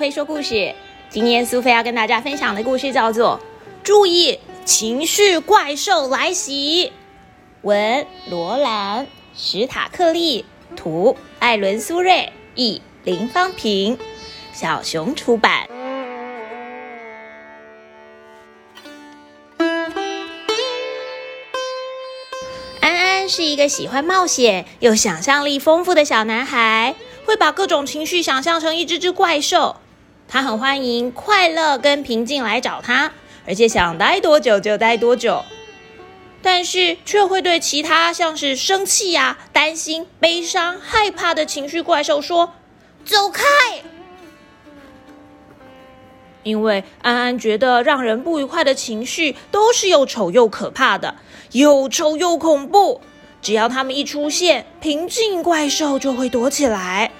[0.00, 0.74] 苏菲说故事。
[1.10, 3.38] 今天苏菲要跟大家分享的故事叫做
[3.86, 6.86] 《注意情绪怪兽来袭》。
[7.60, 9.04] 文罗兰·
[9.36, 13.98] 史塔克利，图艾伦·苏瑞，译林芳平，
[14.54, 15.68] 小熊出版。
[22.80, 26.94] 安安是一个喜欢冒险又想象力丰富的小男孩。
[27.26, 29.76] 会把各种情绪想象成一只只怪兽，
[30.32, 33.10] 他很欢迎快乐跟平静来找他，
[33.44, 35.42] 而且想待多久就待多久。
[36.40, 42.52] 但是却会对其他像是生气呀、担心、悲伤、害怕的情绪怪兽说
[43.04, 43.42] ：“走开！”
[46.44, 51.16] 因为安安觉得让人不愉快的情绪都是又丑又可怕的，
[51.50, 53.00] 又丑又恐怖。
[53.42, 57.10] 只要他们一出现，平静怪兽就会躲起来。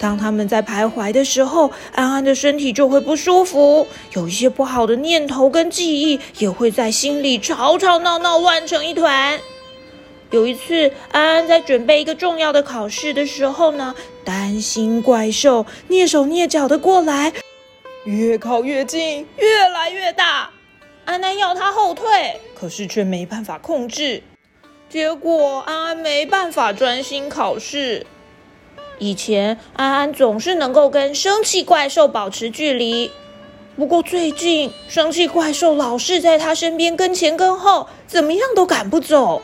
[0.00, 9.38] 当他们在徘徊的时候，安安的身体就会不舒服，有一些不好的念头跟记忆也会在心里吵吵闹闹，乱成一团。
[10.30, 17.32] 有一次，安安在准备一个重要的考试的时候呢，担心怪兽蹑手蹑脚的过来，
[18.04, 20.48] 越靠越近，越来越大。
[21.04, 24.22] 安安要他后退，可是却没办法控制。
[24.88, 28.06] 结果安安没办法专心考试。
[29.00, 33.10] 以前安安总是能够跟生气怪兽保持距离，
[33.74, 39.40] 不过最近生气怪兽老是在他身边跟前跟后，怎么样都赶不走。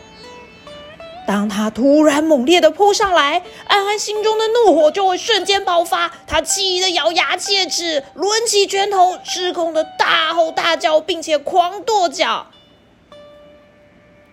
[1.27, 6.13] 当他突然猛烈的扑上来，安安心中的怒火就会瞬间爆发。
[6.27, 12.47] 他气得咬牙切齿，抡起拳头，失控的大吼大叫，并且狂跺脚。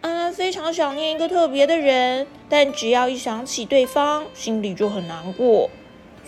[0.04, 5.70] 安安非常想念一个特别的人，但只要一想起对方，心里就很难过。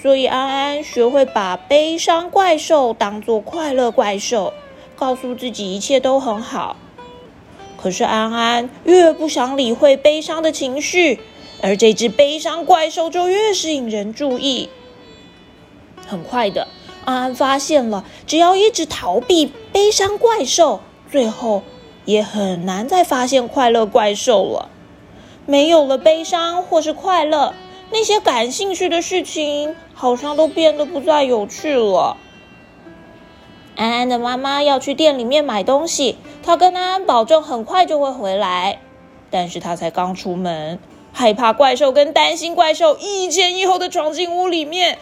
[0.02, 4.53] 所以安安学会把悲伤怪兽当作快乐怪兽，
[4.96, 6.78] 告诉自己一切都很好。
[7.75, 11.19] 可是安安越不想理会悲伤的情绪，
[11.62, 14.69] 而这只悲伤怪兽就越是引人注意。
[16.07, 16.69] 很快的，
[17.03, 20.80] 安安发现了，只要一直逃避悲伤怪兽，
[21.12, 21.62] 最后。
[22.06, 24.70] 也很难再发现快乐怪兽了。
[25.46, 27.54] 没有了悲伤或是快乐，
[27.92, 32.18] 那些感兴趣的事情好像都变得不再有趣了。
[33.76, 38.80] 安安的妈妈要去店里面买东西，她跟安安保证很快就会回来。
[39.30, 40.80] 但是她才刚出门，
[41.12, 44.98] 害怕怪兽跟担心怪兽一前一后的闯进屋里面。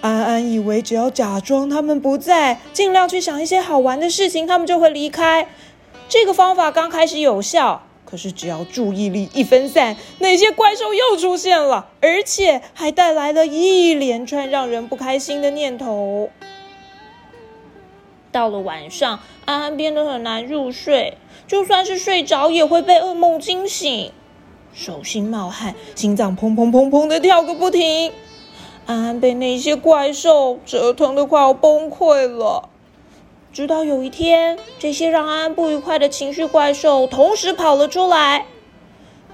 [0.00, 5.46] 安安以为只要假装他们不在，尽量去想一些好玩的事情，他们就会离开。
[6.14, 16.30] 这个方法刚开始有效，可是只要注意力一分散，那些怪兽又出现了，而且还带来了一连串让人不开心的念头。
[18.30, 24.12] 到了晚上，安安变得很难入睡，就算是睡着也会被噩梦惊醒，
[24.72, 28.12] 手心冒汗，心脏砰砰砰砰的跳个不停。
[28.86, 32.68] 安安被那些怪兽折腾的快要崩溃了。
[33.54, 38.46] 直到有一天，这些让安安不愉快的情绪怪兽同时跑了出来，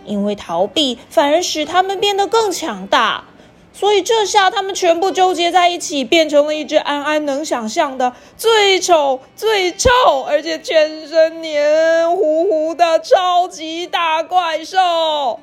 [0.04, 3.24] 因为逃避反而使他们变得更强大，
[3.72, 9.88] 所以这下他们全部纠结在一起，变成了一只安安能想象的最丑、最臭，
[10.28, 15.40] 而且全身黏糊糊的超级大怪兽。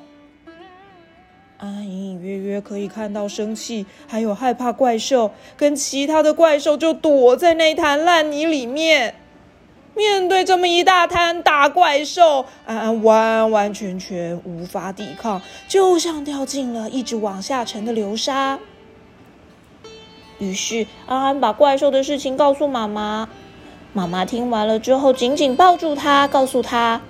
[1.58, 9.16] 安隐隐约约可以看到生气，还有害怕怪兽，跟其他的怪兽就躲在那滩烂泥里面。
[9.96, 18.60] 面对这么一大滩大怪兽，安安完完全全无法抵抗，就像掉进了一直往下沉的流沙。
[20.38, 23.28] 于是安安把怪兽的事情告诉妈妈，
[23.92, 27.00] 妈妈听完了之后，紧紧抱住他，告诉他。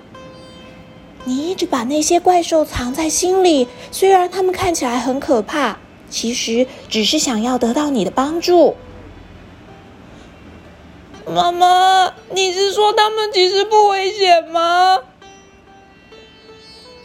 [1.25, 5.79] 你一直把那些怪兽藏在心里，虽然他们看起来很可怕，
[6.09, 8.75] 其实只是想要得到你的帮助。
[11.26, 15.00] 妈妈，你是说他们其实不危险吗？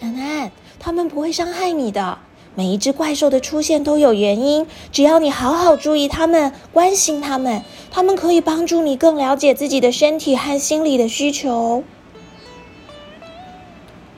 [0.01, 2.19] 安安，他们不会伤害你的。
[2.55, 11.83] 每一只怪兽的出现都有原因，只要你好好注意他们，关心他们，他们可以帮助你更了解自己的身体和心理的需求。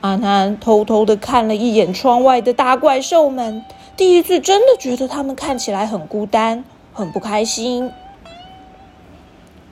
[0.06, 3.64] 安安偷偷的看了一眼窗外的大怪兽们，
[3.96, 7.90] 第一次真的觉得他们看起来很孤单，很不开心。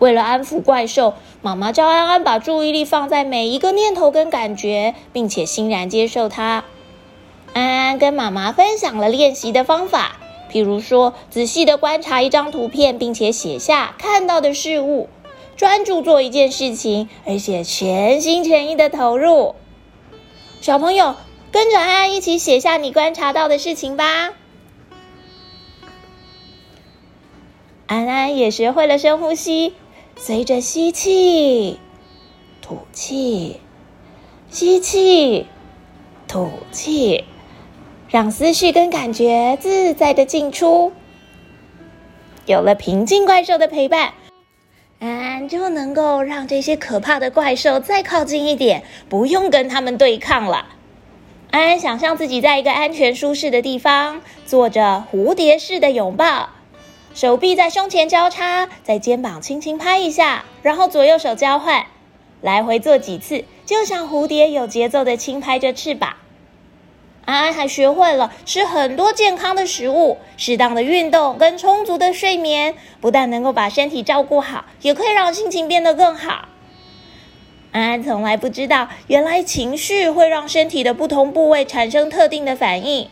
[0.01, 6.65] 为了安抚怪兽，妈妈叫安安把注意力放在每一个念头跟感觉，并且欣然接受它。
[7.53, 10.17] 安安跟妈妈分享了练习的方法，
[10.51, 15.09] 譬如说，仔细的观察一张图片，并且写下看到的事物，
[15.57, 19.55] 专注做一件事情，而且全心全意的投入。
[20.65, 21.15] 小朋友，
[21.53, 24.33] 跟着安安一起写下你观察到的事情吧。
[27.87, 29.75] 安安也学会了深呼吸，
[30.17, 31.79] 随着吸气、
[32.63, 33.61] 吐气、
[34.49, 35.49] 吸气、
[36.27, 37.27] 吐气，
[38.09, 40.93] 让思绪跟感觉自在的进出。
[42.47, 44.15] 有了平静怪兽的陪伴，
[45.05, 50.69] 安安就能够让这些可怕的怪兽再靠近一点，不用跟他们对抗了。
[51.51, 56.49] 安安想象自己在一个安全舒适的地方，做着蝴蝶式的拥抱。
[57.13, 61.85] 手臂在胸前交叉，在肩膀轻轻拍一下，然后左右手交换，
[62.41, 66.15] 来回做几次，就像蝴蝶有节奏的轻拍着翅膀。
[67.25, 76.49] 安安还学会了吃很多健康的食物，适当的运动跟充足的睡眠，不但能够把身体照顾好，也可以让心情变得更好。
[77.73, 83.09] 安安从来不知道，原来情绪会让身体的不同部位产生特定的反应。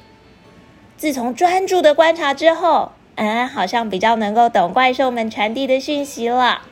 [0.96, 2.92] 自从专注的观察之后。
[3.14, 6.62] 安安好像比较能够懂怪兽们传递的讯息了。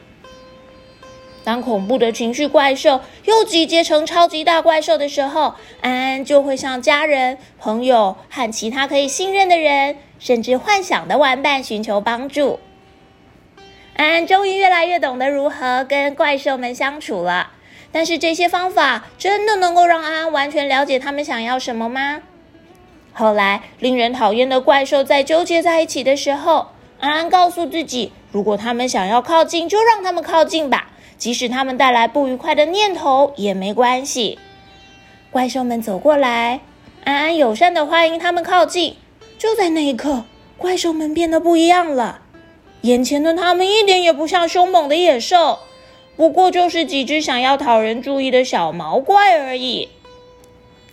[1.51, 12.61] 当恐怖的情绪怪兽又集结成超级大怪兽的时候，安安就会向家人、朋友和其他可以信任的人，甚至幻想的玩伴寻求帮助。
[13.97, 17.51] 安安终于越来越懂得如何跟怪兽们相处了。
[17.91, 22.23] 但是这些方法真的能够让安安完全了解他们想要什么吗？
[23.13, 26.69] 后来，令人讨厌的怪兽在纠结在一起的时候，
[27.01, 34.39] 安安告诉自己：如果他们想要靠近，就让他们靠近吧，即使他们带来不愉快的念头也没关系。
[35.31, 36.61] 怪兽们走过来，
[37.05, 38.97] 安安友善的欢迎他们靠近。
[39.39, 40.25] 就在那一刻，
[40.57, 42.23] 怪兽们变得不一样了。
[42.81, 45.59] 眼前的他们一点也不像凶猛的野兽，
[46.17, 49.91] 不过就是几只想要讨人注意的小毛怪而已。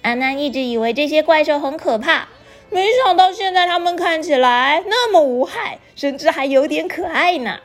[0.02, 2.28] 安安一直以为这些怪兽很可怕，
[2.70, 7.60] 没想到现在他们看起来那么无害，甚至还有点可爱呢。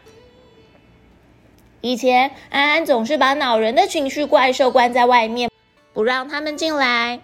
[1.82, 5.50] 以前安安总是把恼人的情绪怪兽关在外面，
[5.92, 7.20] 不让他们进来。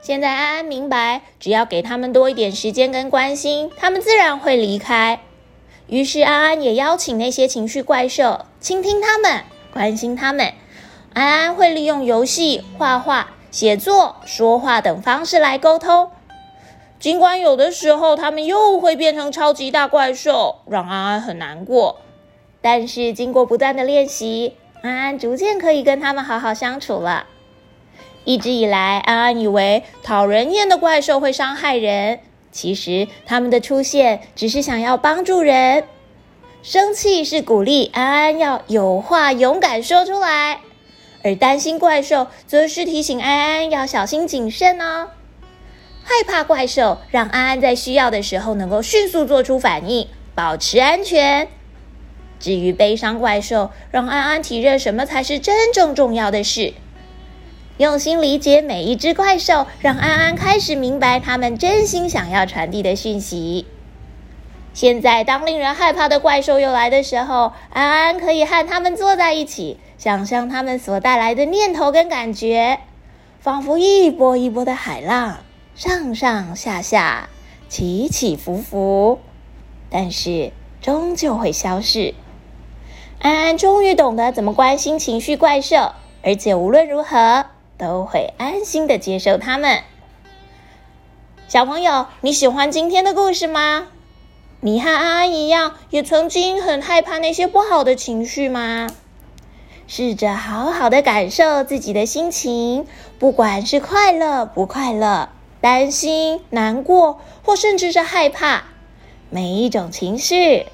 [0.00, 5.20] 现在安安明白，只要给他们多一点时间跟关心，他们自然会离开。
[5.88, 9.42] 于是安安也邀请那些情绪怪兽，倾听他们，
[9.74, 10.54] 关心他们。
[11.12, 13.32] 安安会利用游戏、画画。
[13.50, 16.12] 写作、说话等方式来沟通，
[17.00, 21.98] 尽管有的时候他们又会变成超级大怪兽，让安安很难过。
[22.62, 27.26] 但是经过不断的练习，安安逐渐可以跟他们好好相处了。
[28.24, 32.20] 一直以来，安安以为讨人厌的怪兽会伤害人，
[32.52, 35.84] 其实他们的出现只是想要帮助人。
[36.62, 40.60] 生气是鼓励安安要有话勇敢说出来。
[41.22, 45.08] 而担心怪兽，则是提醒安安要小心谨慎哦。
[46.02, 51.48] 害怕怪兽，让安安在需要的时候能够迅速做出反应，保持安全。
[52.40, 56.74] 至于悲伤怪兽，让安安体认什么才是真正重要的事。
[57.76, 63.66] 用心理解每一只怪兽，让安安开始明白他们真心想要传递的讯息。
[64.72, 69.78] 现在，当令人害怕的怪兽又来的时候，安安可以和他们坐在一起。
[69.98, 72.80] 想象他们所带来的念头跟感觉，
[73.40, 75.40] 仿佛一波一波的海浪，
[75.74, 77.28] 上上下下，
[77.68, 79.18] 起起伏伏，
[79.90, 82.14] 但是终究会消逝。
[83.20, 87.44] 安安终于懂得怎么关心情绪怪兽，而且无论如何
[87.76, 89.80] 都会安心的接受他们。
[91.46, 93.88] 小朋友，你喜欢今天的故事吗？
[94.60, 98.88] 你和安安一样，也曾经很害怕那些不好的情绪吗？
[99.86, 102.86] 试着好好的感受自己的心情，
[103.18, 105.28] 不管是快乐不快乐、
[105.60, 108.62] 担心、难过，或甚至是害怕，
[109.28, 110.66] 每一种情绪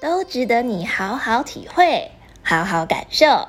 [0.00, 2.10] 都值得你好好体会、
[2.42, 3.48] 好好感受。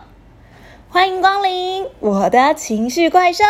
[0.90, 3.46] 欢迎光临我的情绪怪兽，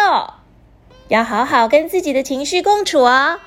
[1.07, 3.39] 要好好跟自己的情绪共处哦。